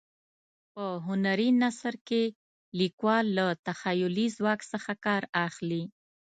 په 0.73 0.85
هنري 1.07 1.49
نثر 1.63 1.93
کې 2.07 2.23
لیکوال 2.79 3.25
له 3.37 3.45
تخیلي 3.67 4.27
ځواک 4.37 4.59
څخه 4.71 4.91
کار 5.05 5.23
اخلي. 5.47 5.83